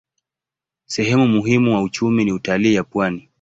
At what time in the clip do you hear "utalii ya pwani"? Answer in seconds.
2.31-3.29